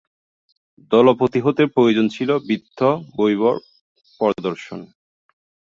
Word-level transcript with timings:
দলপতি 0.91 1.39
হতে 1.39 1.63
প্রয়োজন 1.65 2.05
ছিল 2.07 2.29
বিত্ত-বৈভব 2.47 3.55
প্রদর্শন। 4.19 4.79